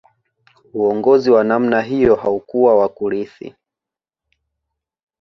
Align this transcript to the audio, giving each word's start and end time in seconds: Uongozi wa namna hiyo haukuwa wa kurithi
Uongozi 0.73 1.31
wa 1.31 1.43
namna 1.43 1.81
hiyo 1.81 2.15
haukuwa 2.15 2.75
wa 2.79 2.89
kurithi 2.89 3.55